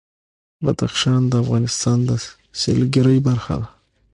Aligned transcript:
بدخشان 0.63 1.21
د 1.27 1.33
افغانستان 1.43 1.97
د 2.07 2.11
سیلګرۍ 2.61 3.19
برخه 3.27 3.55
ده. 3.61 3.67